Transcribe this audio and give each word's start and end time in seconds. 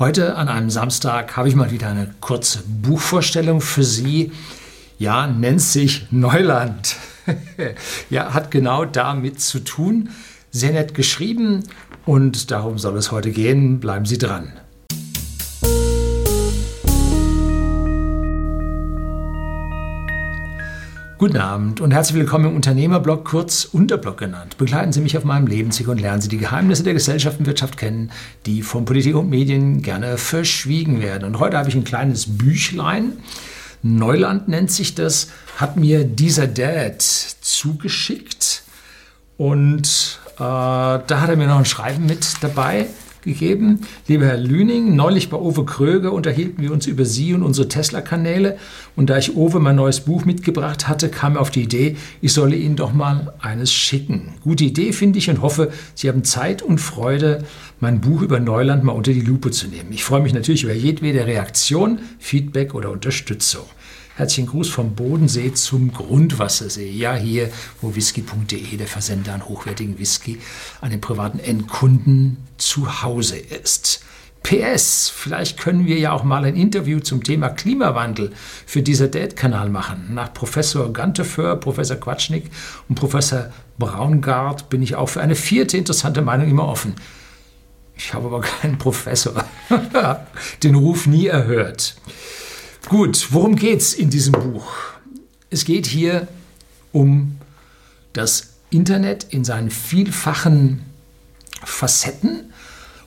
Heute 0.00 0.36
an 0.36 0.48
einem 0.48 0.70
Samstag 0.70 1.36
habe 1.36 1.50
ich 1.50 1.54
mal 1.54 1.72
wieder 1.72 1.88
eine 1.88 2.08
kurze 2.22 2.62
Buchvorstellung 2.66 3.60
für 3.60 3.84
Sie. 3.84 4.32
Ja, 4.98 5.26
nennt 5.26 5.60
sich 5.60 6.06
Neuland. 6.10 6.96
ja, 8.08 8.32
hat 8.32 8.50
genau 8.50 8.86
damit 8.86 9.42
zu 9.42 9.60
tun. 9.60 10.08
Sehr 10.50 10.72
nett 10.72 10.94
geschrieben 10.94 11.64
und 12.06 12.50
darum 12.50 12.78
soll 12.78 12.96
es 12.96 13.12
heute 13.12 13.30
gehen. 13.30 13.78
Bleiben 13.78 14.06
Sie 14.06 14.16
dran. 14.16 14.54
Guten 21.20 21.36
Abend 21.36 21.82
und 21.82 21.90
herzlich 21.90 22.16
willkommen 22.16 22.46
im 22.46 22.56
Unternehmerblog, 22.56 23.26
kurz 23.26 23.66
Unterblog 23.66 24.16
genannt. 24.16 24.56
Begleiten 24.56 24.90
Sie 24.90 25.02
mich 25.02 25.18
auf 25.18 25.24
meinem 25.24 25.46
Lebensweg 25.46 25.88
und 25.88 26.00
lernen 26.00 26.22
Sie 26.22 26.30
die 26.30 26.38
Geheimnisse 26.38 26.82
der 26.82 26.94
Gesellschaft 26.94 27.38
und 27.38 27.44
Wirtschaft 27.44 27.76
kennen, 27.76 28.10
die 28.46 28.62
von 28.62 28.86
Politik 28.86 29.14
und 29.14 29.28
Medien 29.28 29.82
gerne 29.82 30.16
verschwiegen 30.16 31.02
werden. 31.02 31.24
Und 31.24 31.38
heute 31.38 31.58
habe 31.58 31.68
ich 31.68 31.74
ein 31.74 31.84
kleines 31.84 32.38
Büchlein. 32.38 33.18
Neuland 33.82 34.48
nennt 34.48 34.70
sich 34.70 34.94
das, 34.94 35.28
hat 35.58 35.76
mir 35.76 36.04
dieser 36.04 36.46
Dad 36.46 37.02
zugeschickt. 37.02 38.62
Und 39.36 40.20
äh, 40.36 40.38
da 40.38 41.04
hat 41.10 41.28
er 41.28 41.36
mir 41.36 41.48
noch 41.48 41.58
ein 41.58 41.66
Schreiben 41.66 42.06
mit 42.06 42.42
dabei 42.42 42.86
gegeben. 43.22 43.80
Lieber 44.08 44.26
Herr 44.26 44.36
Lüning, 44.36 44.96
neulich 44.96 45.30
bei 45.30 45.36
Owe 45.36 45.64
Kröger 45.64 46.12
unterhielten 46.12 46.62
wir 46.62 46.72
uns 46.72 46.86
über 46.86 47.04
Sie 47.04 47.34
und 47.34 47.42
unsere 47.42 47.68
Tesla-Kanäle. 47.68 48.58
Und 48.96 49.10
da 49.10 49.18
ich 49.18 49.36
Owe 49.36 49.60
mein 49.60 49.76
neues 49.76 50.00
Buch 50.00 50.24
mitgebracht 50.24 50.88
hatte, 50.88 51.08
kam 51.08 51.36
er 51.36 51.42
auf 51.42 51.50
die 51.50 51.62
Idee, 51.62 51.96
ich 52.20 52.32
solle 52.32 52.56
Ihnen 52.56 52.76
doch 52.76 52.92
mal 52.92 53.32
eines 53.40 53.72
schicken. 53.72 54.34
Gute 54.42 54.64
Idee, 54.64 54.92
finde 54.92 55.18
ich, 55.18 55.30
und 55.30 55.42
hoffe, 55.42 55.72
Sie 55.94 56.08
haben 56.08 56.24
Zeit 56.24 56.62
und 56.62 56.78
Freude, 56.78 57.44
mein 57.80 58.00
Buch 58.00 58.22
über 58.22 58.40
Neuland 58.40 58.84
mal 58.84 58.92
unter 58.92 59.12
die 59.12 59.20
Lupe 59.20 59.50
zu 59.50 59.68
nehmen. 59.68 59.92
Ich 59.92 60.04
freue 60.04 60.20
mich 60.20 60.34
natürlich 60.34 60.64
über 60.64 60.74
jedwede 60.74 61.26
Reaktion, 61.26 62.00
Feedback 62.18 62.74
oder 62.74 62.90
Unterstützung. 62.90 63.64
Herzlichen 64.20 64.50
Gruß 64.50 64.68
vom 64.68 64.94
Bodensee 64.94 65.54
zum 65.54 65.94
Grundwassersee. 65.94 66.90
Ja, 66.90 67.14
hier, 67.14 67.48
wo 67.80 67.94
whisky.de, 67.94 68.76
der 68.76 68.86
Versender 68.86 69.32
an 69.32 69.48
hochwertigen 69.48 69.98
Whisky, 69.98 70.38
an 70.82 70.90
den 70.90 71.00
privaten 71.00 71.38
Endkunden 71.38 72.36
zu 72.58 73.02
Hause 73.02 73.38
ist. 73.38 74.04
PS, 74.42 75.08
vielleicht 75.08 75.58
können 75.58 75.86
wir 75.86 75.98
ja 75.98 76.12
auch 76.12 76.22
mal 76.22 76.44
ein 76.44 76.54
Interview 76.54 77.00
zum 77.00 77.24
Thema 77.24 77.48
Klimawandel 77.48 78.32
für 78.66 78.82
dieser 78.82 79.08
Date-Kanal 79.08 79.70
machen. 79.70 80.10
Nach 80.12 80.34
Professor 80.34 80.92
Ganteföhr, 80.92 81.56
Professor 81.56 81.96
Quatschnick 81.96 82.50
und 82.90 82.96
Professor 82.96 83.48
Braungart 83.78 84.68
bin 84.68 84.82
ich 84.82 84.96
auch 84.96 85.08
für 85.08 85.22
eine 85.22 85.34
vierte 85.34 85.78
interessante 85.78 86.20
Meinung 86.20 86.50
immer 86.50 86.68
offen. 86.68 86.94
Ich 87.96 88.12
habe 88.12 88.26
aber 88.26 88.42
keinen 88.42 88.76
Professor. 88.76 89.46
Den 90.62 90.74
Ruf 90.74 91.06
nie 91.06 91.28
erhört. 91.28 91.96
Gut, 92.90 93.28
worum 93.30 93.54
geht 93.54 93.80
es 93.80 93.94
in 93.94 94.10
diesem 94.10 94.32
Buch? 94.32 94.66
Es 95.48 95.64
geht 95.64 95.86
hier 95.86 96.26
um 96.90 97.38
das 98.14 98.54
Internet 98.70 99.28
in 99.30 99.44
seinen 99.44 99.70
vielfachen 99.70 100.84
Facetten 101.62 102.52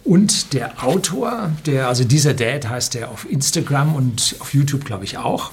und 0.05 0.53
der 0.53 0.85
Autor, 0.85 1.51
der, 1.65 1.89
also 1.89 2.05
dieser 2.05 2.33
Dad 2.33 2.69
heißt 2.69 2.93
der 2.93 3.11
auf 3.11 3.29
Instagram 3.29 3.93
und 3.93 4.37
auf 4.39 4.53
YouTube, 4.53 4.85
glaube 4.85 5.03
ich, 5.03 5.17
auch. 5.17 5.51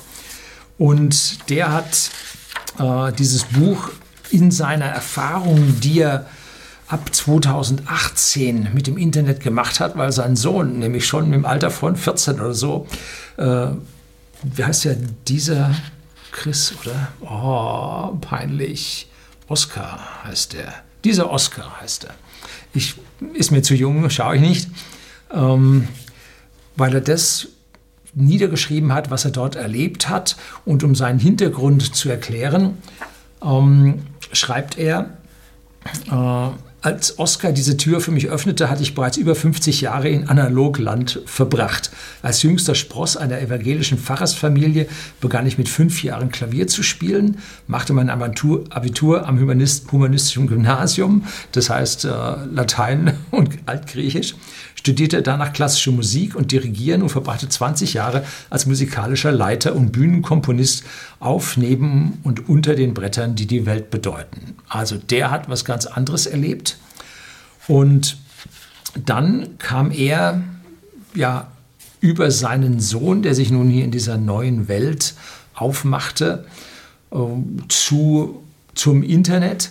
Und 0.78 1.50
der 1.50 1.72
hat 1.72 2.12
äh, 2.78 3.12
dieses 3.12 3.42
Buch 3.46 3.90
in 4.30 4.52
seiner 4.52 4.86
Erfahrung, 4.86 5.80
die 5.80 6.02
er 6.02 6.26
ab 6.86 7.12
2018 7.12 8.68
mit 8.74 8.86
dem 8.86 8.96
Internet 8.96 9.40
gemacht 9.40 9.80
hat, 9.80 9.96
weil 9.96 10.12
sein 10.12 10.36
Sohn, 10.36 10.78
nämlich 10.78 11.04
schon 11.04 11.32
im 11.32 11.44
Alter 11.44 11.72
von 11.72 11.96
14 11.96 12.38
oder 12.38 12.54
so, 12.54 12.86
äh, 13.36 13.70
wie 14.42 14.64
heißt 14.64 14.84
ja 14.84 14.94
dieser 15.28 15.74
Chris, 16.32 16.74
oder? 16.80 17.08
Oh, 17.20 18.16
peinlich. 18.20 19.08
Oscar 19.48 20.24
heißt 20.24 20.52
der. 20.52 20.72
Dieser 21.04 21.30
Oscar 21.30 21.80
heißt 21.80 22.04
er. 22.04 22.14
Ich, 22.72 22.94
ist 23.34 23.50
mir 23.50 23.62
zu 23.62 23.74
jung, 23.74 24.08
schaue 24.10 24.36
ich 24.36 24.40
nicht. 24.40 24.70
Ähm, 25.32 25.88
weil 26.76 26.94
er 26.94 27.00
das 27.00 27.48
niedergeschrieben 28.14 28.92
hat, 28.92 29.10
was 29.10 29.24
er 29.24 29.30
dort 29.30 29.56
erlebt 29.56 30.08
hat. 30.08 30.36
Und 30.64 30.84
um 30.84 30.94
seinen 30.94 31.18
Hintergrund 31.18 31.94
zu 31.94 32.08
erklären, 32.08 32.78
ähm, 33.42 34.02
schreibt 34.32 34.78
er, 34.78 35.10
äh, 36.10 36.48
als 36.82 37.18
Oscar 37.18 37.52
diese 37.52 37.76
Tür 37.76 38.00
für 38.00 38.10
mich 38.10 38.28
öffnete, 38.28 38.70
hatte 38.70 38.82
ich 38.82 38.94
bereits 38.94 39.18
über 39.18 39.34
50 39.34 39.82
Jahre 39.82 40.08
in 40.08 40.28
Analogland 40.28 41.20
verbracht. 41.26 41.90
Als 42.22 42.42
jüngster 42.42 42.74
Spross 42.74 43.16
einer 43.16 43.40
evangelischen 43.40 43.98
Pfarrersfamilie 43.98 44.86
begann 45.20 45.46
ich 45.46 45.58
mit 45.58 45.68
fünf 45.68 46.02
Jahren 46.02 46.30
Klavier 46.30 46.68
zu 46.68 46.82
spielen, 46.82 47.38
machte 47.66 47.92
mein 47.92 48.08
Abitur, 48.08 48.64
Abitur 48.70 49.26
am 49.26 49.38
Humanist, 49.38 49.92
humanistischen 49.92 50.46
Gymnasium, 50.46 51.24
das 51.52 51.68
heißt 51.68 52.06
äh, 52.06 52.08
Latein 52.50 53.14
und 53.30 53.50
Altgriechisch, 53.66 54.34
studierte 54.74 55.20
danach 55.20 55.52
klassische 55.52 55.90
Musik 55.90 56.34
und 56.34 56.52
Dirigieren 56.52 57.02
und 57.02 57.10
verbrachte 57.10 57.48
20 57.48 57.92
Jahre 57.92 58.24
als 58.48 58.64
musikalischer 58.64 59.32
Leiter 59.32 59.76
und 59.76 59.92
Bühnenkomponist 59.92 60.84
auf, 61.18 61.58
neben 61.58 62.18
und 62.22 62.48
unter 62.48 62.74
den 62.74 62.94
Brettern, 62.94 63.34
die 63.34 63.46
die 63.46 63.66
Welt 63.66 63.90
bedeuten. 63.90 64.56
Also 64.68 64.96
der 64.96 65.30
hat 65.30 65.50
was 65.50 65.66
ganz 65.66 65.84
anderes 65.84 66.24
erlebt. 66.26 66.78
Und 67.70 68.16
dann 69.06 69.58
kam 69.58 69.92
er 69.92 70.42
ja 71.14 71.52
über 72.00 72.32
seinen 72.32 72.80
Sohn, 72.80 73.22
der 73.22 73.36
sich 73.36 73.52
nun 73.52 73.68
hier 73.68 73.84
in 73.84 73.92
dieser 73.92 74.16
neuen 74.16 74.66
Welt 74.66 75.14
aufmachte, 75.54 76.46
äh, 77.12 77.16
zu, 77.68 78.42
zum 78.74 79.04
Internet 79.04 79.70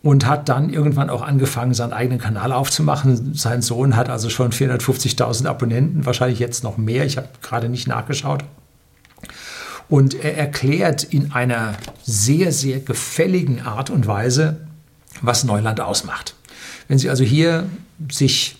und 0.00 0.26
hat 0.26 0.48
dann 0.48 0.70
irgendwann 0.70 1.10
auch 1.10 1.22
angefangen, 1.22 1.74
seinen 1.74 1.92
eigenen 1.92 2.20
Kanal 2.20 2.52
aufzumachen. 2.52 3.34
Sein 3.34 3.62
Sohn 3.62 3.96
hat 3.96 4.08
also 4.10 4.30
schon 4.30 4.52
450.000 4.52 5.46
Abonnenten, 5.46 6.06
wahrscheinlich 6.06 6.38
jetzt 6.38 6.62
noch 6.62 6.76
mehr. 6.76 7.04
Ich 7.04 7.16
habe 7.16 7.30
gerade 7.42 7.68
nicht 7.68 7.88
nachgeschaut. 7.88 8.44
Und 9.88 10.14
er 10.14 10.38
erklärt 10.38 11.02
in 11.02 11.32
einer 11.32 11.74
sehr, 12.04 12.52
sehr 12.52 12.78
gefälligen 12.78 13.62
Art 13.62 13.90
und 13.90 14.06
Weise, 14.06 14.68
was 15.20 15.42
Neuland 15.42 15.80
ausmacht. 15.80 16.36
Wenn 16.88 16.98
Sie 16.98 17.10
also 17.10 17.24
hier 17.24 17.68
sich 18.10 18.56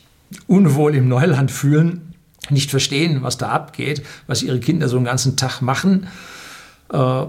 unwohl 0.47 0.95
im 0.95 1.09
Neuland 1.09 1.51
fühlen, 1.51 2.15
nicht 2.51 2.71
verstehen, 2.71 3.23
was 3.23 3.39
da 3.39 3.49
abgeht, 3.49 4.03
was 4.27 4.43
Ihre 4.43 4.61
Kinder 4.61 4.89
so 4.89 4.97
einen 4.97 5.07
ganzen 5.07 5.37
Tag 5.37 5.61
machen, 5.61 6.07
äh, 6.93 7.25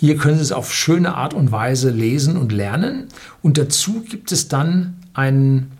hier 0.00 0.16
können 0.16 0.36
Sie 0.36 0.42
es 0.42 0.52
auf 0.52 0.72
schöne 0.72 1.14
Art 1.14 1.34
und 1.34 1.52
Weise 1.52 1.90
lesen 1.90 2.38
und 2.38 2.52
lernen. 2.52 3.08
Und 3.42 3.58
dazu 3.58 4.00
gibt 4.00 4.32
es 4.32 4.48
dann 4.48 4.96
ein, 5.12 5.70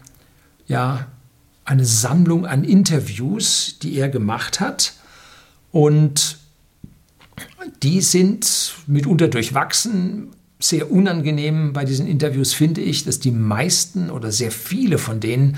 ja, 0.67 1.07
eine 1.65 1.87
Sammlung 1.87 2.45
an 2.45 2.63
Interviews, 2.63 3.79
die 3.83 3.95
er 3.97 4.11
gemacht 4.11 4.61
hat. 4.61 4.93
Und 5.73 6.37
die 7.83 8.03
sind 8.03 8.75
mitunter 8.87 9.29
durchwachsen. 9.29 10.29
Sehr 10.61 10.93
unangenehm 10.93 11.73
bei 11.73 11.85
diesen 11.85 12.07
Interviews 12.07 12.53
finde 12.53 12.83
ich, 12.83 13.05
dass 13.05 13.19
die 13.19 13.33
meisten 13.33 14.11
oder 14.11 14.31
sehr 14.31 14.51
viele 14.51 14.99
von 14.99 15.19
denen 15.19 15.57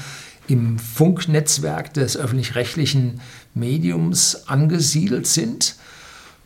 im 0.48 0.78
Funknetzwerk 0.78 1.94
des 1.94 2.16
öffentlich-rechtlichen 2.16 3.20
Mediums 3.54 4.48
angesiedelt 4.48 5.26
sind. 5.26 5.76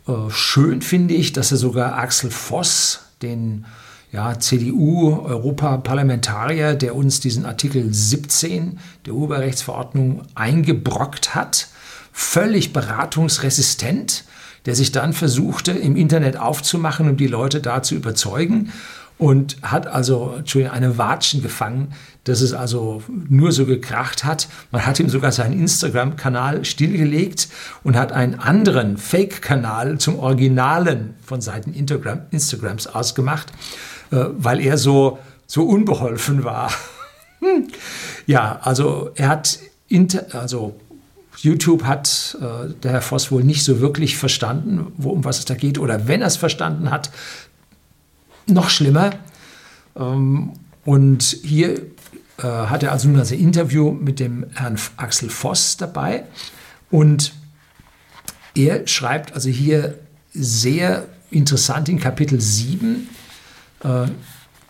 Äh, 0.07 0.29
schön 0.29 0.81
finde 0.81 1.13
ich, 1.13 1.33
dass 1.33 1.51
er 1.51 1.57
sogar 1.57 1.97
Axel 1.97 2.31
Voss, 2.31 3.01
den 3.21 3.65
ja, 4.11 4.39
CDU-Europaparlamentarier, 4.39 6.73
der 6.75 6.95
uns 6.95 7.19
diesen 7.19 7.45
Artikel 7.45 7.93
17 7.93 8.79
der 9.05 9.13
Urheberrechtsverordnung 9.13 10.23
eingebrockt 10.33 11.35
hat, 11.35 11.67
völlig 12.11 12.73
beratungsresistent, 12.73 14.23
der 14.67 14.75
sich 14.75 14.91
dann 14.91 15.13
versuchte, 15.13 15.71
im 15.71 15.95
Internet 15.95 16.37
aufzumachen, 16.37 17.09
um 17.09 17.17
die 17.17 17.27
Leute 17.27 17.61
da 17.61 17.81
zu 17.81 17.95
überzeugen 17.95 18.71
und 19.17 19.57
hat 19.63 19.87
also 19.87 20.35
eine 20.71 20.97
Watschen 20.97 21.41
gefangen, 21.41 21.93
dass 22.25 22.41
es 22.41 22.53
also 22.53 23.01
nur 23.07 23.51
so 23.51 23.65
gekracht 23.65 24.25
hat. 24.25 24.47
Man 24.71 24.85
hat 24.85 24.99
ihm 24.99 25.09
sogar 25.09 25.31
seinen 25.31 25.59
Instagram-Kanal 25.59 26.65
stillgelegt 26.65 27.47
und 27.83 27.95
hat 27.95 28.11
einen 28.11 28.35
anderen 28.35 28.97
Fake-Kanal 28.97 29.97
zum 29.97 30.19
Originalen 30.19 31.15
von 31.25 31.41
Seiten 31.41 31.73
Instagram, 31.73 32.21
Instagrams 32.31 32.87
ausgemacht, 32.87 33.47
äh, 34.11 34.25
weil 34.37 34.59
er 34.59 34.77
so, 34.77 35.17
so 35.47 35.63
unbeholfen 35.63 36.43
war. 36.43 36.71
ja, 38.27 38.59
also 38.61 39.11
er 39.15 39.29
hat, 39.29 39.59
also 40.33 40.75
YouTube 41.37 41.83
hat 41.83 42.37
äh, 42.41 42.73
der 42.83 42.91
Herr 42.91 43.01
Voss 43.01 43.31
wohl 43.31 43.43
nicht 43.43 43.63
so 43.63 43.79
wirklich 43.79 44.17
verstanden, 44.17 44.91
wo, 44.97 45.09
um 45.09 45.23
was 45.23 45.39
es 45.39 45.45
da 45.45 45.55
geht. 45.55 45.77
Oder 45.77 46.07
wenn 46.07 46.21
er 46.21 46.27
es 46.27 46.37
verstanden 46.37 46.91
hat, 46.91 47.11
noch 48.47 48.69
schlimmer. 48.69 49.11
Ähm, 49.95 50.53
und 50.85 51.23
hier 51.43 51.81
äh, 52.37 52.43
hat 52.43 52.83
er 52.83 52.91
also 52.91 53.07
nun 53.07 53.17
das 53.17 53.31
Interview 53.31 53.91
mit 53.91 54.19
dem 54.19 54.45
Herrn 54.53 54.79
Axel 54.97 55.29
Voss 55.29 55.77
dabei 55.77 56.23
und 56.89 57.33
er 58.55 58.87
schreibt 58.87 59.33
also 59.33 59.49
hier 59.49 59.99
sehr 60.33 61.07
interessant 61.31 61.89
in 61.89 61.99
Kapitel 61.99 62.39
7 62.39 63.09
äh, 63.83 64.05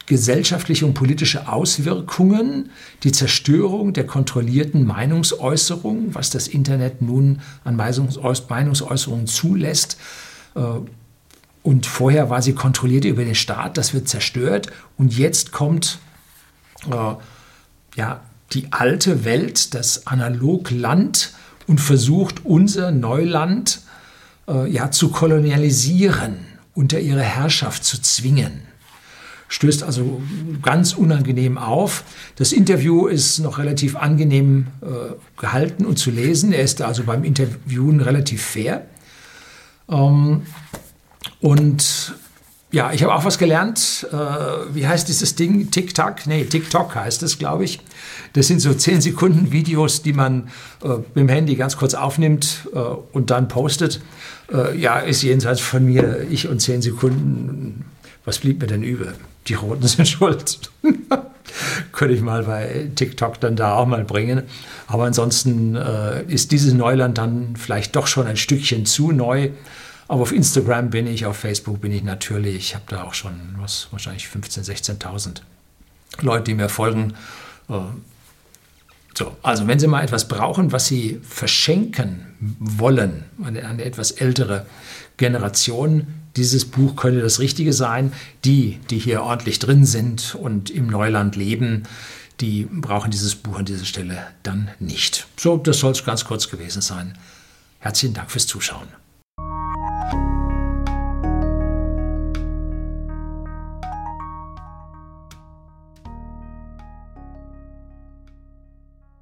gesellschaftliche 0.08 0.86
und 0.86 0.94
politische 0.94 1.48
Auswirkungen, 1.50 2.72
die 3.04 3.12
Zerstörung 3.12 3.94
der 3.94 4.08
kontrollierten 4.08 4.86
Meinungsäußerung, 4.86 6.16
was 6.16 6.30
das 6.30 6.48
Internet 6.48 7.02
nun 7.02 7.42
an 7.64 7.76
Meinungsäußerungen 7.76 9.28
zulässt. 9.28 9.98
Äh, 10.56 10.62
und 11.62 11.86
vorher 11.86 12.30
war 12.30 12.42
sie 12.42 12.54
kontrolliert 12.54 13.04
über 13.04 13.26
den 13.26 13.36
Staat, 13.36 13.78
das 13.78 13.94
wird 13.94 14.08
zerstört. 14.08 14.68
Und 14.98 15.18
jetzt 15.18 15.52
kommt 15.52 16.00
äh, 16.90 17.16
ja, 17.96 18.22
die 18.54 18.72
alte 18.72 19.26
Welt, 19.26 19.74
das 19.74 20.08
Analogland 20.08 21.34
und 21.68 21.82
versucht 21.82 22.46
unser 22.46 22.92
Neuland 22.92 23.82
äh, 24.48 24.72
ja, 24.72 24.90
zu 24.90 25.10
kolonialisieren, 25.10 26.38
unter 26.74 27.02
ihre 27.02 27.24
Herrschaft 27.24 27.84
zu 27.84 28.02
zwingen. 28.02 28.62
Stößt 29.50 29.84
also 29.84 30.22
ganz 30.62 30.94
unangenehm 30.94 31.58
auf. 31.58 32.04
Das 32.36 32.52
Interview 32.52 33.08
ist 33.08 33.40
noch 33.40 33.58
relativ 33.58 33.96
angenehm 33.96 34.68
äh, 34.82 35.14
gehalten 35.40 35.86
und 35.86 35.98
zu 35.98 36.12
lesen. 36.12 36.52
Er 36.52 36.64
ist 36.64 36.82
also 36.82 37.04
beim 37.04 37.24
Interviewen 37.24 38.02
relativ 38.02 38.42
fair. 38.42 38.86
Ähm, 39.90 40.44
und 41.40 42.16
ja, 42.72 42.92
ich 42.92 43.02
habe 43.02 43.16
auch 43.16 43.24
was 43.24 43.38
gelernt. 43.38 44.08
Äh, 44.12 44.16
wie 44.74 44.86
heißt 44.86 45.08
dieses 45.08 45.36
Ding? 45.36 45.72
TikTok? 45.72 46.28
Nee, 46.28 46.44
TikTok 46.44 46.96
heißt 46.96 47.24
es, 47.24 47.40
glaube 47.40 47.64
ich. 47.64 47.80
Das 48.34 48.48
sind 48.48 48.60
so 48.60 48.74
10 48.74 49.00
Sekunden 49.00 49.54
Videos, 49.54 50.02
die 50.02 50.12
man 50.12 50.50
äh, 50.84 50.90
mit 50.90 51.16
dem 51.16 51.30
Handy 51.30 51.56
ganz 51.56 51.78
kurz 51.78 51.94
aufnimmt 51.94 52.68
äh, 52.74 52.78
und 52.78 53.30
dann 53.30 53.48
postet. 53.48 54.02
Äh, 54.52 54.78
ja, 54.78 55.00
ist 55.00 55.22
jenseits 55.22 55.62
von 55.62 55.86
mir, 55.86 56.28
ich 56.30 56.50
und 56.50 56.60
10 56.60 56.82
Sekunden. 56.82 57.86
Was 58.26 58.40
blieb 58.40 58.60
mir 58.60 58.68
denn 58.68 58.84
über? 58.84 59.14
Die 59.48 59.54
Roten 59.54 59.88
sind 59.88 60.08
schuld. 60.08 60.60
Könnte 61.92 62.14
ich 62.14 62.22
mal 62.22 62.44
bei 62.44 62.90
TikTok 62.96 63.40
dann 63.40 63.56
da 63.56 63.76
auch 63.76 63.86
mal 63.86 64.04
bringen. 64.04 64.44
Aber 64.88 65.06
ansonsten 65.06 65.76
äh, 65.76 66.24
ist 66.24 66.52
dieses 66.52 66.74
Neuland 66.74 67.18
dann 67.18 67.56
vielleicht 67.56 67.96
doch 67.96 68.08
schon 68.08 68.28
ein 68.28 68.38
Stückchen 68.38 68.86
zu 68.86 69.12
neu. 69.12 69.50
Aber 70.08 70.22
auf 70.22 70.32
Instagram 70.32 70.90
bin 70.90 71.08
ich, 71.08 71.26
auf 71.26 71.38
Facebook 71.38 71.82
bin 71.82 71.92
ich 71.92 72.04
natürlich. 72.04 72.56
Ich 72.56 72.76
habe 72.76 72.86
da 72.88 73.04
auch 73.04 73.14
schon 73.14 73.56
was, 73.58 73.88
wahrscheinlich 73.92 74.26
15.000, 74.26 75.00
16.000 75.00 75.42
Leute, 76.22 76.44
die 76.46 76.54
mir 76.54 76.70
folgen. 76.70 77.14
Äh, 77.70 77.74
so, 79.18 79.36
also 79.42 79.68
wenn 79.68 79.80
Sie 79.80 79.88
mal 79.88 80.04
etwas 80.04 80.28
brauchen, 80.28 80.72
was 80.72 80.86
Sie 80.86 81.20
verschenken 81.28 82.28
wollen 82.60 83.24
an 83.44 83.58
eine 83.58 83.84
etwas 83.84 84.12
ältere 84.12 84.68
Generation, 85.18 86.08
dieses 86.38 86.66
Buch 86.66 86.96
könnte 86.96 87.22
das 87.22 87.40
Richtige 87.40 87.74
sein. 87.74 88.14
Die, 88.46 88.80
die 88.90 89.00
hier 89.00 89.24
ordentlich 89.24 89.60
drin 89.60 89.86
sind 89.86 90.36
und 90.36 90.70
im 90.70 90.88
Neuland 90.88 91.36
leben, 91.36 91.84
die 92.40 92.68
brauchen 92.72 93.12
dieses 93.12 93.36
Buch 93.36 93.58
an 93.60 93.66
dieser 93.66 93.86
Stelle 93.86 94.28
dann 94.44 94.70
nicht. 94.80 95.28
So, 95.38 95.58
das 95.58 95.80
soll 95.80 95.92
es 95.92 96.06
ganz 96.06 96.26
kurz 96.26 96.50
gewesen 96.50 96.82
sein. 96.82 97.18
Herzlichen 97.80 98.14
Dank 98.14 98.32
fürs 98.32 98.48
Zuschauen. 98.48 98.88